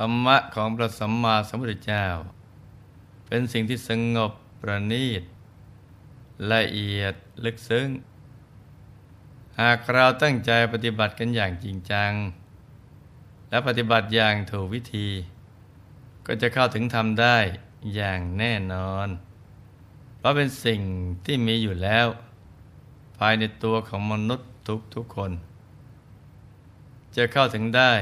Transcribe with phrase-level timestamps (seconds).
[0.06, 2.06] รรมะของพระสัมมาสัมพุทธเจ้า
[3.26, 5.22] เป็นสิ่งที่สงบประณีต
[6.52, 7.88] ละเอียดลึกซึ้ง
[9.60, 12.12] หากเราตั้งใจปฏิบัติกันอย่างจริงจัง
[13.50, 15.08] และปฏิบัติอย่างถูกวิธี
[16.26, 17.36] ก็จะเข้าถึงทำได้
[17.94, 19.08] อย่างแน่นอน
[20.18, 20.80] เพราะเป็นสิ่ง
[21.24, 22.06] ที่มีอยู่แล้ว
[23.18, 25.32] ภายในตัวของมนุษย์ทุกทุกคน
[27.16, 27.92] จะเข้าถึงได้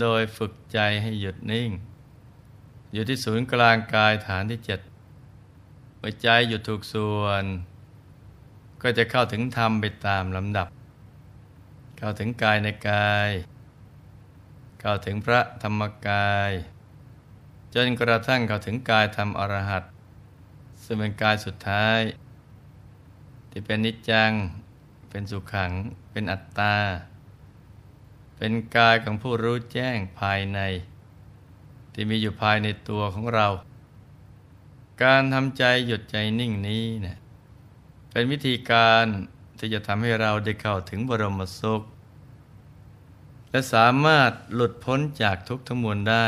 [0.00, 1.70] โดยฝึกใจให้หยุดนิ่ง
[2.92, 4.80] อยู่ที่ศูนย์กลางกายฐานที่เจ็ด
[5.98, 7.44] เมื่อใจหยุดถูกส่วน
[8.82, 10.68] ก็จะเข้าถึงธรรมไปตามลำดับ
[11.98, 13.30] เข้าถึงกายในกาย
[14.80, 16.50] เข้าถึงพระธรรมกาย
[17.74, 19.84] จนกระทั่งเข้าถึงกายธรรมอรหัต
[20.84, 22.00] ซึ่งเป็นกายสุดท้าย
[23.50, 24.32] ที่เป็นนิจจัง
[25.10, 25.72] เป็นสุขขัง
[26.10, 26.74] เป็นอัตตา
[28.36, 30.60] เป็นกายของผู้รู้แจ้งภายใน
[31.92, 33.48] ที่มีอยู่ภายในตัวของเรา
[35.02, 37.18] การทำใจหยุดใจนิ่งนี้เนะี่ย
[38.10, 39.04] เป็นวิธีการ
[39.58, 41.82] ที่จะทำให้เราได้เข้าถึงบรมสุข
[43.50, 46.26] และสามารถหลุดพ้นจากทุกข์ทั้งมวลได้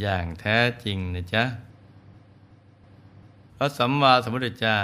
[0.00, 1.44] อย่างแท้จริงนะจ๊ะ
[3.56, 4.80] พระสัมมาสัมพุทธเจ้า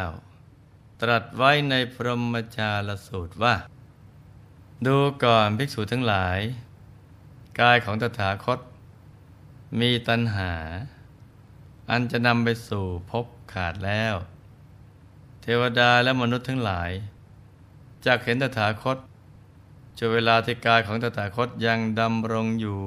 [1.00, 3.54] ตรัสไว้ในพรหมจารสูตรว่า
[4.84, 6.38] ดูก่อนภิกษุทั้งหลาย
[7.60, 8.58] กายของตถาคต
[9.80, 10.52] มีตัณหา
[11.90, 14.14] อันจะนำไปสู่พบขาดแล้ว
[15.42, 16.90] เทวดาและมนุษย์ทั้งหลาย
[18.06, 18.96] จากเห็นตถาคต
[19.98, 22.80] ช่วเวลาที่กายของตถาคตยังดำรงอยู่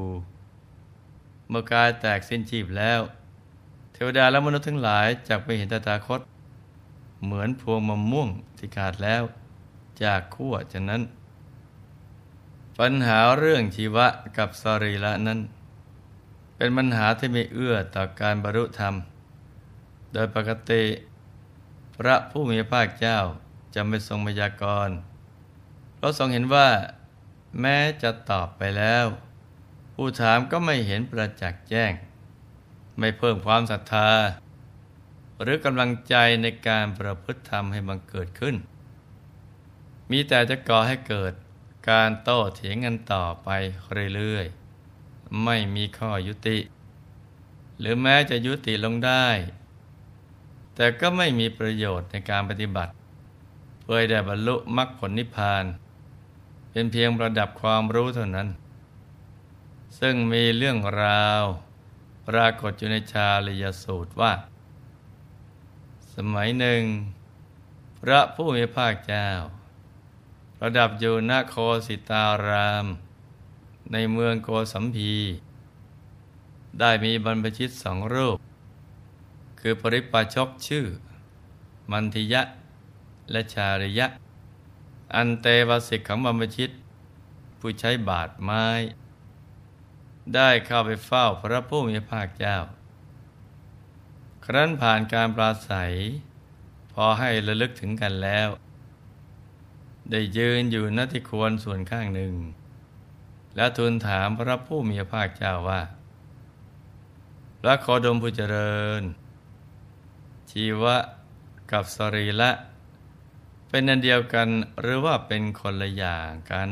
[1.50, 3.02] เมื่อกายแตกสิ้นชีพแล้ว
[3.94, 6.20] เทวดาและมนุษย์ทั้งหลายจากไปเห็นตถาคต
[7.24, 9.24] เหมือนพวงมะม่วงที่ขาดแล้ว
[10.04, 11.04] จากขั้วฉะนั้น
[12.84, 14.07] ปัญหาเรื่องชีวะ
[14.38, 15.40] กับสรีระนั้น
[16.56, 18.94] เป็นปัญหาที่ไม่เอื้อต่อการบรรลุธรรม
[20.13, 20.84] โดยปกติ
[21.95, 23.19] พระผู้มีพระเจ้า
[23.75, 24.95] จะไม่ทรงพยากรณ์
[25.95, 26.69] เพราะทรงเห็นว่า
[27.62, 29.06] แม้จะตอบไปแล้ว
[29.94, 31.91] ผู้ถามก็ไม่เห็นประจักษ์แจ้ง
[33.00, 34.09] ไม่เพิ่มความศรัทธา
[35.41, 38.56] หรือกำลังใจในการประพฤติธรรมให้บังเกิดขึ้น
[40.11, 41.34] มีแต่จะก่อให้เกิด
[41.88, 43.50] การโต้เถียงกันต่อไป
[44.16, 46.57] เรื่อยๆ ไม่มีข้อยุติ
[47.79, 49.28] หรือแม้จะยุติลงได้
[50.75, 52.94] แต่ก็ไม่มีประโยชน์ในการปฏิบัติ
[53.81, 55.63] เพื่อได้บรรลุมรรคผลนิพพาน
[56.72, 58.50] เป็นเพียงประดับความรู้เท่านั้น
[60.00, 61.44] ซึ่งมีเรื่องราว
[62.28, 64.34] ปรากฏอยู่ในชาลิยสูตรว่า
[66.16, 66.81] สมัยหนึ่ง
[68.01, 69.28] พระผู้มีภาคเจ้า
[70.62, 71.56] ประดับอยู่ณโค
[71.88, 72.86] สิตาราม
[73.92, 75.16] ในเมืองโกสัมพี
[76.80, 78.38] ได้มีบรรพชิตสองรูป
[79.59, 80.86] คือปริปาชกชื่อ
[81.92, 82.42] มันทิยะ
[83.31, 84.08] และชาริยะ
[85.16, 86.70] อันเตวสิกของบรรพชิต
[87.59, 88.66] ผู้ใช้บาทไม้
[90.36, 92.58] ได้เข้าไปเฝ้าพระผู้มีภาคเจ้า
[94.46, 95.94] ครั้นผ่านการปราศัย
[96.94, 98.50] พอให้ระลึกถึงกันแล้ว
[100.12, 102.34] ได้ยืนอยู่ณที่ควรส่วนข้างหนึ่ง
[103.56, 105.81] และทูลถามพระผู้มีพระภาคเจ้าว่า
[107.62, 109.02] พระโคดมผู้เจริญ
[110.52, 110.97] ชีวะ
[111.72, 112.52] กับสรีละ
[113.70, 114.47] เป็นอันเดียวกัน
[114.82, 116.70] หรือว่าเป็นคนละอย่างกัน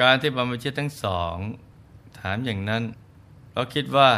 [0.00, 1.36] การที่บรรพชิตทั้งสอง
[2.18, 2.82] ถามอย่างนั้น
[3.52, 4.10] เราคิดว่า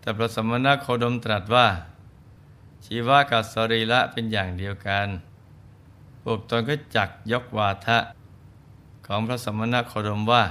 [0.00, 1.68] แต่พระสมณโคดมตรัสว่า
[2.84, 5.08] ชีวะกับสรีละเป็นอย่างเดียวกัน
[6.24, 7.98] พวกตนก็จักยกวาทะ
[9.06, 10.44] ของพระสมณโคดมว่า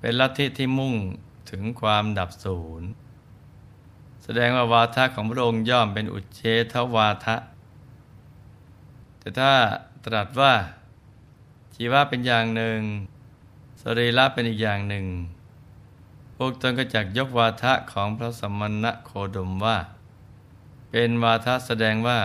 [0.00, 0.94] เป็นลัทธิที่มุ่ง
[1.50, 2.88] ถึงความดับศูนย์
[4.22, 7.36] แสดงว่าวาทะของพระองค์ย่อมเป็นอุเฉทวาทะ
[9.18, 9.52] แต่ถ้า
[10.04, 10.54] ตรัสว่า
[11.74, 12.78] ชีวะเป็นอย่างหนึ่ง
[13.82, 15.06] สรีระเป็นอีกอย่างหนึ่ง
[16.36, 19.78] พวกตนก็จักยกวาทะของพระสมณโคดมว่า
[20.90, 22.18] เป็นวาทะแสดงว่า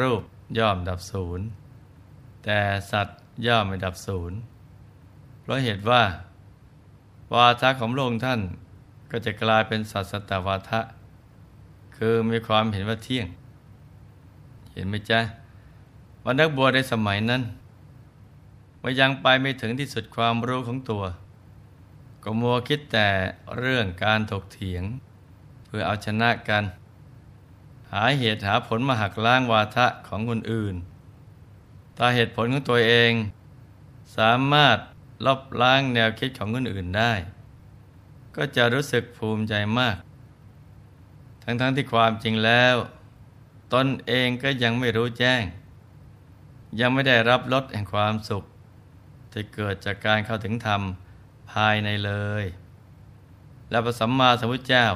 [0.00, 0.22] รูป
[0.58, 1.46] ย่อมดับศูนย์
[2.46, 2.60] แต่
[2.90, 4.38] สัตว์ย่อมไม่ดับศูนย์
[5.40, 6.02] เพราะเหตุว่า
[7.32, 8.40] วาทะของโลกท่าน
[9.10, 10.80] ก็จะกลายเป็นสัตว์สตวาทะ
[11.96, 13.26] คือมีความเห็นว่าเที่ยง
[14.72, 15.20] เห็นไหมจ๊ะ
[16.24, 17.42] วันนักบวชในสมัยนั้น
[18.82, 21.04] มายังไปไม่ถึงที่สุดความรู้ของตัว
[22.22, 23.08] ก็มัวคิดแต่
[23.58, 24.82] เรื่องการถกเถียง
[25.66, 26.64] เพื่อเอาชนะกัน
[27.92, 30.76] หาเหตุหาผลมาหักล้างวาทะของคนอื่น
[31.96, 33.12] ถ้าเหตุผลของตัวเอง
[34.16, 34.78] สามารถ
[35.26, 37.12] ลบล้างแนวคิดของคนอื่นได้
[38.36, 39.96] ก็จะรู้สึกภูมิใจมาก
[41.42, 42.76] ทั้งๆทที่ความจริงแล้ว
[43.74, 45.42] ตนเองก็ยังไม่รู้แจ้ง
[46.80, 48.44] ยังไม่ได้รับรสแห่งความสุข
[49.32, 50.82] ที่เกิดจากการเข้าถึงธรรม
[51.52, 52.44] ภายในเลย
[53.70, 54.88] และพระสัมมาสัมพุทธเจ้า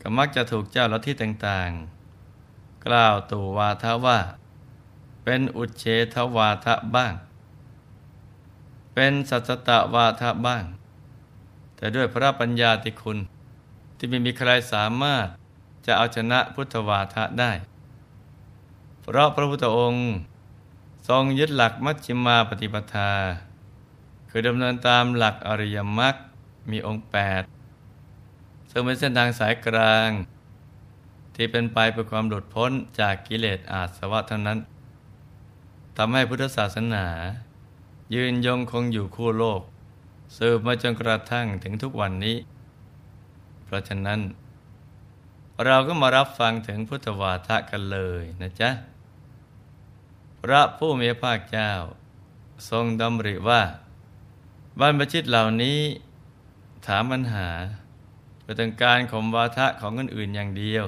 [0.00, 4.18] ก็มักจะถูกเจ้าลัทธิต่างๆ กล่าวตู่วาทะว่า
[5.32, 5.84] เป็นอุเฉ
[6.14, 7.14] ทวาทะบ้าง
[8.94, 10.64] เป็นสัจตะวาทะบ้าง
[11.76, 13.18] แต่ด้วยพระปัญญาติคุณ
[13.96, 15.26] ที่ไม่มีใครสามารถ
[15.86, 17.52] จะเอาชนะพุทธวาทะได้
[19.00, 20.06] เพราะพระพุทธองค์
[21.08, 23.12] ทรงยึดหลักมัชฌิมาปฏิปทา
[24.30, 26.14] คือดำเนินตามหลักอริยมรรค
[26.70, 27.42] มีองค์แปด
[28.70, 30.10] ซึ่งเป็นเส้นทางสายกลาง
[31.34, 34.60] ที่เป็นไปเพื่อความหลุดพ้นจากกิเลสอาสวะเท่านั้น
[35.96, 37.06] ทำให้พุทธศาสนา
[38.14, 39.62] ยืนยงคงอยู่คู่โลก
[40.36, 42.36] สืบมาจนกระทั่งถึงทุกวันนี้
[43.64, 44.20] เพราะฉะนั้น
[45.64, 48.70] เราก็มารับฟังถึงพุทธวาทะกันเลยนะจ๊ะ
[50.42, 51.72] พระผู้มีพระเจ้า
[52.70, 53.62] ทรงดำริว่า
[54.78, 55.80] บรรพชิตเหล่านี้
[56.86, 57.48] ถามปัญหา
[58.40, 60.84] เพื่อต้องการข่มวาทะของคนอื่นอย่างเดียว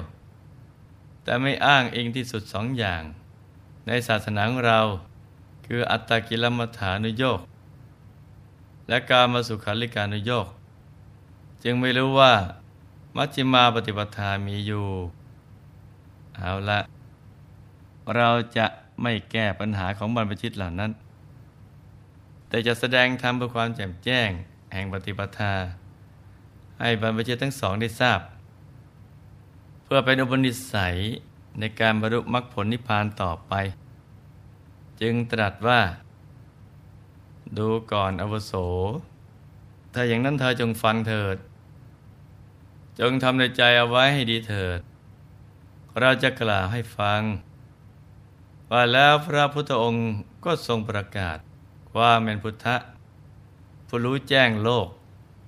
[1.23, 3.03] แต่ไม่อ้างเองที่สุดสองอย่าง
[3.87, 4.79] ในศาสนาของเรา
[5.65, 7.39] คืออัตตกิลมัฐานุโยก
[8.89, 10.47] และการมาสุขาริการนุโยก
[11.63, 12.33] จึงไม่รู้ว่า
[13.15, 14.87] มัชฌิมาปฏิปทามีอยู่
[16.35, 16.79] เอาละ
[18.15, 18.65] เราจะ
[19.01, 20.91] ไม่แก้ปัญหาของบรรพชิตเหล่านั้น
[22.47, 24.29] แต่จะแสดงธรรมเพื่อความแจ่มแจ้ง
[24.73, 25.53] แห่งปฏิปทา
[26.79, 28.19] ให้บรรพชิตทั้งสองได้ทราบ
[29.83, 30.95] เพื่อเป็นอุปนิสัย
[31.59, 33.53] ในการบรรลุมรรคผลนิพพานต่อไป
[35.01, 35.81] จึงตรัสว่า
[37.57, 38.53] ดูก่อนอวโส
[39.93, 41.37] ถ้าอย่างนั้นเธอจงฟังเถิด
[42.99, 44.79] จงทำในใจเอาไว้ให้ดีเถิด
[45.99, 47.21] เราจะกล่าวให้ฟัง
[48.71, 50.07] ว่าแล้วพระพุทธองค์
[50.45, 51.37] ก็ทรงประกาศ
[51.91, 52.75] ควาเป็นพุทธะ
[53.87, 54.87] ผู้รู้แจ้งโลก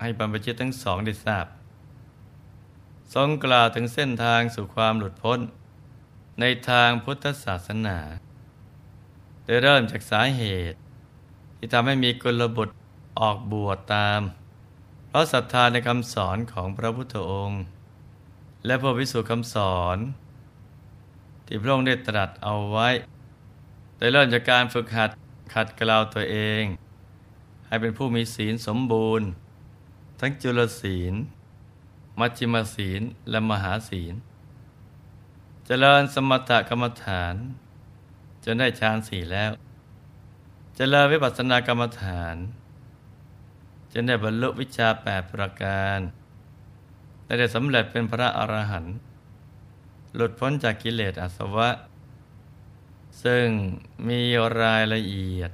[0.01, 1.45] ให้บรรพชิตทั้งสองได้ทราบ
[3.13, 5.39] ทรงกล่าวถึงเส้นทางสู่ความหลุดพ้น
[6.39, 7.97] ในทางพุทธศาสนา
[9.43, 10.77] โดยเริ่มจากสาเหตุ
[11.57, 12.73] ที่ทำให้มีกุลบุตร
[13.19, 14.21] ออกบวชตาม
[15.07, 17.61] เพราะศรัทธาในคำสอนของพระพุทธองค์
[18.65, 19.97] และพระวิสุทธิคำสอน
[21.45, 22.89] ที่พระองค์ได้ตรัสเอาไว้
[23.97, 25.09] โดยเริ่มจากการฝึกหัด
[25.53, 26.63] ขัดเกลาตัวเอง
[27.67, 29.27] ให้เป็นผู้มีศีลสมบูรณ์
[30.19, 31.13] ทั้งจุลศีล
[32.19, 34.13] มัชฌิมศีลและมหาศีล
[35.67, 37.35] เจริญสมถกรรมฐาน
[38.43, 39.51] จนได้ฌานสี่แล้ว
[40.75, 42.35] เจริญวิปัสสนากรรมฐาน
[43.93, 45.99] จนได้บรรลุวิชาแปดประการ
[47.25, 48.95] และได้สำเร็จเป็นพระอรหันต์
[50.15, 51.69] หลุดพ้นจากกิเลสอาสวะ
[53.23, 53.47] ซึ่ง
[54.07, 54.21] มี
[54.61, 55.51] รายละเอียด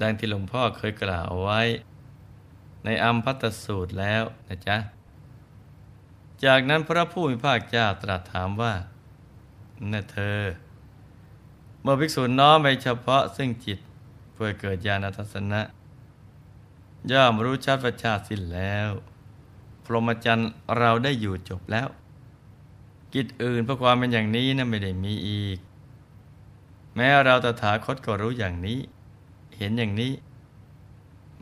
[0.00, 1.60] ดังที่หลวงพ่อเคยกล่าวไว้
[2.84, 4.76] ในอัมพัตสูตรแล้วนะจ๊ะ
[6.44, 8.74] จากนั้นพระผู้มีภาคเจ้าตรัสถามว่า
[9.92, 10.40] น่ะเธอ
[11.82, 13.78] เมื่อภิกษุน้อมไปเฉพาะซึ่งจิต
[14.32, 15.60] เพื่อเกิดญาณทัศนะ
[17.10, 18.90] ย่อมรู้ชัดประชาสิ้นแล้ว
[19.84, 21.88] พรหมจรรย์เราได้อยู่จบแล้ว
[23.14, 25.58] กิจอื่นเพราะความเป็นอย่างนี้นะั้นไม่ได้มีอีก
[26.94, 28.78] แม้เราตถาคตก็รู้อย่างนี้
[29.56, 30.12] เห็นอย่างนี้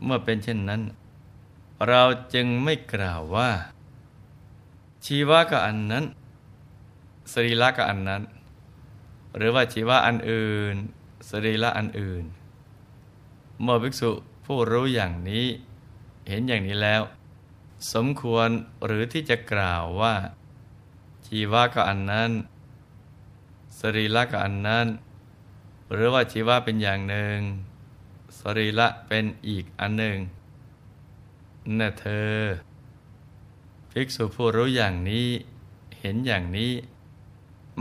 [0.03, 0.81] เมื่อเป็นเช่นนั้น
[1.87, 2.01] เรา
[2.33, 3.49] จึงไม่กล่าวว่า
[5.05, 6.03] ชีวะก็อันนั้น
[7.31, 8.23] สรีระก็อันนั้น
[9.35, 10.75] หรือว่าชีวะอันอื่น
[11.29, 12.23] สรีระอันอื่น
[13.61, 14.11] เมื่อภิกษุ
[14.45, 15.45] ผู้รู้อย่างนี้
[16.29, 17.01] เห็นอย่างนี้แล้ว
[17.93, 18.49] สมควร
[18.85, 20.15] หรือที่จะกล่าวว่า
[21.27, 22.31] ชีวะก็อันนั้น
[23.79, 24.87] สรีระก็อันนั้น
[25.91, 27.37] หรือว่าชีวะเป็นอย่างหนึ่ง
[28.39, 30.17] สรีระเป็นอีกอันหนึ่ง
[31.79, 32.37] น่ะเธอ
[33.91, 35.27] ภิกษุผู้รู้อย่างนี้
[35.99, 36.71] เห็นอย่างนี้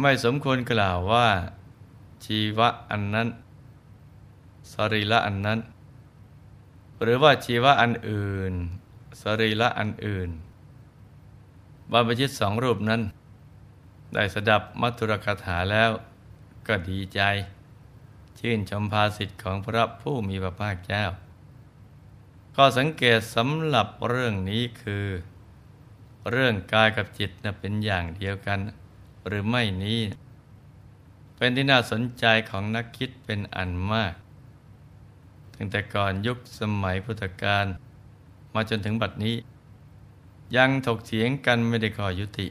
[0.01, 1.29] ไม่สมควรกล่าวว่า
[2.25, 3.29] ชีวะอันนั้น
[4.73, 5.59] สรีระอันนั้น
[7.03, 8.55] หรือว่าชีวะอันอื่น
[9.23, 10.31] สรีระอันอื่น
[11.91, 13.03] บรรพชิตสองรูปนั้น
[14.15, 15.91] ได้สดับมัทุรคาถาแล้ว
[16.67, 17.21] ก็ดีใจ
[18.39, 21.05] ชื่นชมภาสิทธิ์ของพระผู้มีพระภาคเจ้า
[22.57, 25.07] ก็สังเกตสำหรับเรื่องนี้คือ
[26.31, 28.59] เรื่องกายกับจิตนะเป็นอย่างเดียวกัน
[29.27, 30.01] หรือไม่นี้
[31.37, 34.15] เป็นที่น่าสนใจของนักคิดเป็นอันมาก
[35.57, 37.67] ตั้งแต่ก่อนยุคสมัยพุทธกาล
[38.55, 39.37] มาจนถึงบัดนี้
[40.57, 42.49] ยังถกเถียงกันไม่ได้ข้อยุติ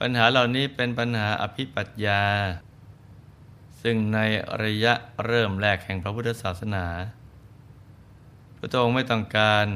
[0.00, 2.22] ปัญหาเหล่านี้เป็นปัญหาอภิปัญญา
[3.82, 4.18] ซึ่งใน
[4.62, 4.92] ระยะ
[5.26, 6.86] เริ่มแรกแห่งพระพุทธศาสนา
[8.56, 9.66] พระองค์ไม่ต้องการ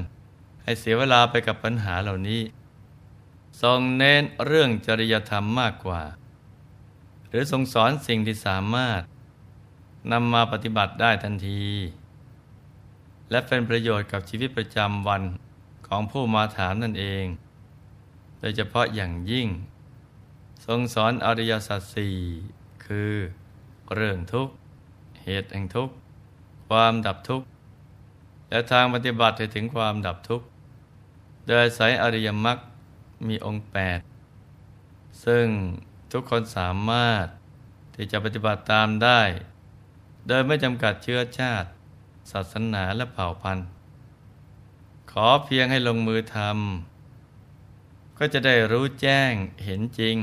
[0.65, 2.41] ให้เสียเวลาไปกับปัญหาเหล่านี้
[3.61, 6.03] ทรงเน้นเรื่องจริยธรรมมากกว่า
[7.29, 9.03] หรือทรงสอนสิ่งที่สามารถ
[10.13, 11.65] นำมาปฏิบัติได้ทันที
[13.31, 15.23] และเป็นประโยชน์กับชีวิตประจำวัน
[15.87, 17.25] ของผู้มาถามนั่นเอง
[18.41, 19.49] โดยเฉพาะอย่างยิ่ง
[20.67, 22.17] ทรงสอนอริยสัจสี่
[22.85, 23.15] คือ
[23.95, 24.55] เรื่องทุกข์
[25.23, 25.95] เหตุแห่งทุกข์
[26.69, 27.47] ความดับทุกข์
[28.51, 30.47] และทางปฏิบัติให้ถึงความดับทุกข์
[31.49, 32.59] โดยสายอริยมรรค
[33.29, 34.01] มีองค์แปด
[35.25, 35.47] ซึ่ง
[36.13, 37.27] ทุกคนสามารถ
[37.95, 39.21] ที่จะปฏิบัติตามได้
[40.27, 41.69] โดยไม่จำกัดเชื้อชาติ
[42.31, 43.69] ศาสนาและเผ่าพันธุ์
[45.11, 49.33] ขอเพียงให้ลงมือทำก็จะได้รู้แจ้ง
[49.65, 50.17] เห็นจริง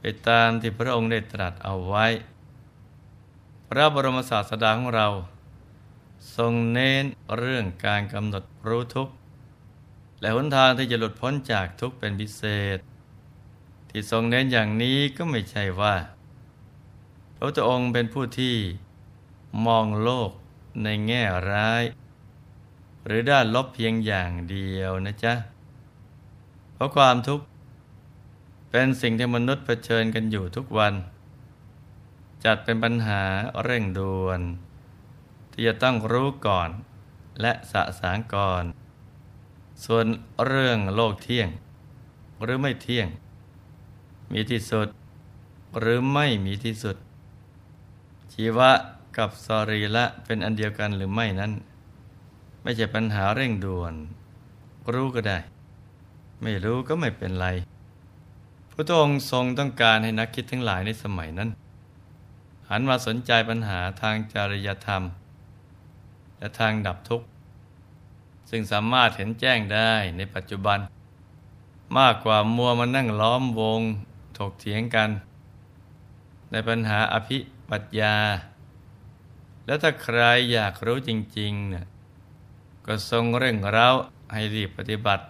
[0.00, 2.06] ไปตามที่พระองค์ได้ตรัสเอาไว้
[3.68, 5.08] พระบรมศาสดาของเรา
[6.36, 7.04] ทรงเน้น
[7.36, 9.10] เรื่องการกำหนดรู้ทุกข
[10.20, 12.42] และหนทางที่จะหลุดพ้นจากทุกข์เป็นพิเศ
[12.76, 12.78] ษ
[13.90, 15.96] ที่ทรงเน้นอย่างนี้ก็ไม่ใช่ว่า
[17.36, 18.56] พระพุทธองค์เป็นผู้ที่
[19.66, 20.30] มองโลก
[20.82, 21.84] ในแง่ร้าย
[23.06, 25.34] หรือด้านลบเพียงอย่างเดียวนะจ๊ะ
[26.74, 27.44] เพราะความทุกข์
[28.70, 30.94] เป็นสิ่งที่มนุษย์เผชิญกันอยู่ทุกวัน
[32.44, 33.22] จัดเป็นปัญหา
[33.62, 34.40] เร่งด่วน
[35.52, 36.70] ที่จะต้องรู้ก่อน
[37.40, 38.64] และสะสางก่อน
[39.84, 40.06] ส่วน
[40.46, 41.48] เรื่องโลกเที่ยง
[42.42, 43.08] หรือไม่เที่ยง
[44.32, 44.88] มีที่สุด
[45.78, 46.96] หรือไม่มีที่สุด
[48.32, 48.70] ชีวะ
[49.18, 51.52] กับสรีละเป็นอันเดียวกันหรือไม่นั้น
[52.62, 53.94] ไม่ใช่ปัญหาเร่งด่วน
[54.94, 55.38] รู้ก็ได้
[56.42, 57.46] ไม่รู้ก็ไม่เป็นไร
[58.72, 61.50] พระองค์ทรงต้องการให้นักคิดทั้งหลายในสมัยนั้น
[62.68, 65.02] หันมาสนใจปัญหาทางจริยธรรม
[66.38, 67.26] และทางดับทุกข์
[68.48, 70.78] ซึ่งสามารถเห็นแจ้งได้ในปัจจุบัน
[71.98, 73.80] มากกว่ามัวมานั่งล้อมวง
[74.36, 75.10] ถกเถียงกัน
[76.50, 77.38] ในปัญหาอภิ
[77.70, 78.16] ปัญญา
[79.66, 80.20] แล้วถ้าใคร
[80.52, 81.86] อยากรู้จริงๆเนี่ย
[82.86, 83.88] ก็ทรงเร่งเร้า
[84.32, 85.24] ให้รีบปฏิบัติ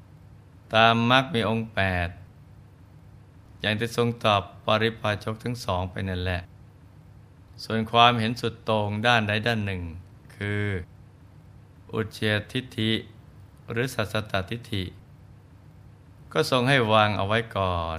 [0.75, 2.09] ตามมรรคมีองค์แปด
[3.61, 6.41] อย่างที่ทรงตอบปริพาชกทั้งสองไปนั่นแหละ
[7.65, 9.83] ส่วนความเห็นสุดโต่งด้านใดด้านหนึ่ง
[10.37, 10.65] คือ
[11.95, 12.21] อุเฉ
[12.53, 12.93] ทิฏฐิ
[13.71, 14.85] หรือสัสตตทิฏฐิ
[16.33, 17.99] ก็ทรงให้วางเอาไว้ก่อน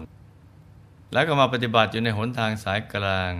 [1.14, 3.32] แล้วก็มาปฏิบัติอยู่ในหนทางสายกลาง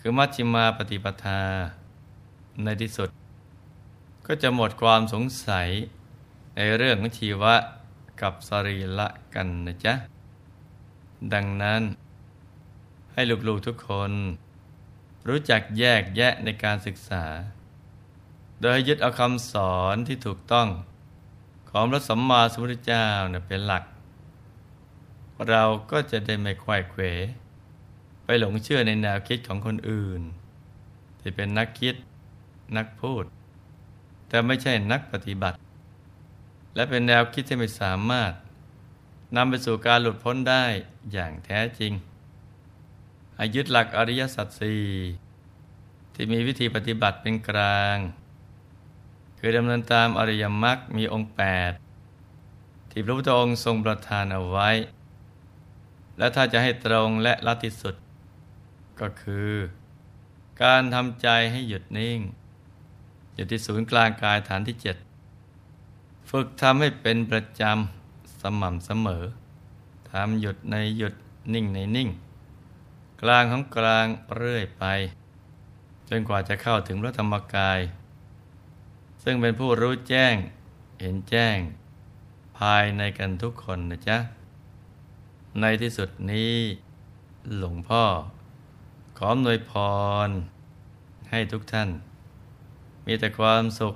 [0.00, 1.42] คือมัชฌิมาปฏิปทา
[2.64, 3.08] ในที่สุด
[4.26, 5.68] ก็จะหมดความสงสัย
[6.56, 7.54] ในเรื่องของชีวะ
[8.20, 9.94] กับสรีละกันนะจ๊ะ
[11.32, 11.82] ดังนั้น
[13.12, 14.12] ให้ลูกๆทุกคน
[15.28, 17.24] รู้จักแยกแยะในการศึกษา
[18.62, 20.68] โดยยึดเอาคำสอนที่ถูกต้อง
[21.70, 23.06] ของพระสัมมาสัมพุทธเจ้า
[23.48, 23.84] เป็นหลัก
[25.48, 27.00] เราก็จะได้ไม่ควายเขว
[28.24, 30.22] ไปหลงเชื่อในแนวคิดของคนอื่น
[31.20, 31.94] ที่เป็นนักคิด
[32.76, 33.24] นักพูด
[34.28, 35.56] แต่ไม่ใช่นักปฏิบัติ
[36.74, 38.32] และเป็นแนวคิดที่ไม่สามารถ
[39.36, 40.64] นำไปสู่การหลุดพ้นได้
[41.12, 41.92] อย่างแท้จริง
[43.38, 44.84] อายึดหลักอริยสัจสี่
[46.14, 47.98] ที่มีวิธีปฏิบัติเป็นกลาง
[49.44, 51.72] คือดำเนินตามอริยมรรคมีองค์แปด
[52.90, 54.70] ที่พระพุทธองค์ทรงประทานเอาไว้
[56.18, 57.94] และถ้าจะให้ตรงและละที่สุด
[59.00, 59.52] ก็คือ
[60.62, 62.18] การทำใจให้หยุดนิ่ง
[63.34, 64.96] อยู่ที่ศูนย์กลางกายฐานที่เจ็ด
[66.30, 69.24] ฝึกทำให้เป็นประจำสม่ำเสมอ
[70.10, 71.14] ทำหยุดในหยุด
[71.54, 72.08] นิ่งในนิ่ง
[73.22, 74.84] กลางของกลางเรื่อยไป
[76.08, 77.80] จนกว่าจะเข้าถึงพระธรรมกาย
[79.22, 80.34] ซึ่งเป็นผู้รู้แจ้ง
[81.00, 81.58] เห็นแจ้ง
[82.58, 84.18] ภายในกันทุกคนนะจ๊ะ
[85.60, 86.54] ในที่สุดนี้
[87.56, 88.04] หลวงพ่อ
[89.16, 89.72] ขออำนวยพ
[90.26, 90.28] ร
[91.30, 91.90] ให้ทุกท่าน
[93.06, 93.94] มีแต่ความสุข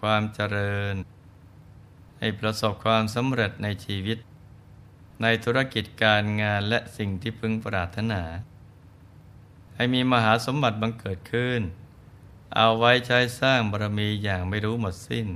[0.00, 0.94] ความเจริญ
[2.18, 4.18] ให้ประสบความสำเร็จในชีวิต
[5.22, 8.22] ในธุรกิจการงานและสิ่งที่พึงปรารถนา
[9.76, 11.60] ให้มีมหาสมบัติบังเกิดขึ้น
[12.54, 15.28] เอาไว้ใช้สร้างบารมีอย่างไม่รู้หมดสิ้น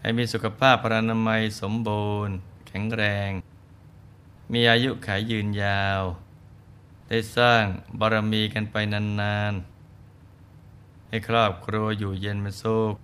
[0.00, 2.34] ให้มีสุขภาพพรานามัยสมบูรณ์
[2.66, 3.30] แข็งแรง
[4.52, 6.02] มีอายุขายยืนยาว
[7.08, 7.64] ได้สร้าง
[8.00, 12.94] บารมีกันไปนานๆ ให้ครอบครัวอยู่เย็นเป็นสุข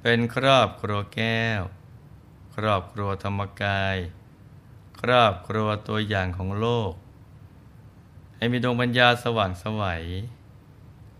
[0.00, 1.62] เป็นครอบครัวแก้ว
[2.54, 3.96] คครอบครัวธรรมกาย
[5.00, 6.92] ครอบครัวตัวอย่างของโลก
[8.36, 10.04] ให้มีดวงปัญญาสว่างสวัย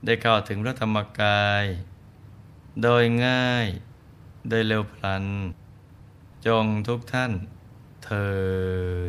[0.05, 1.65] ได้เข้าถึงพระธรรมกาย
[2.83, 3.67] โดยง่าย
[4.49, 5.25] โดยเร็วพลัน
[6.47, 7.33] จงทุกท่าน
[8.05, 8.31] เทิ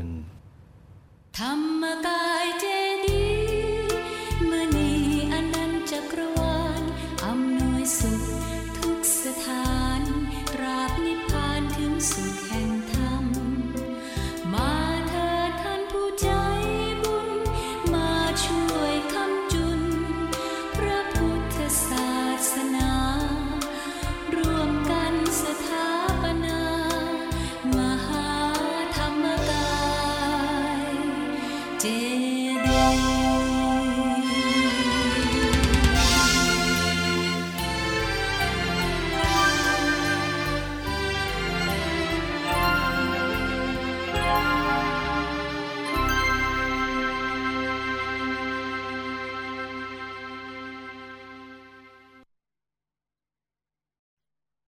[0.03, 0.05] น
[1.37, 2.65] ธรรมกายเจ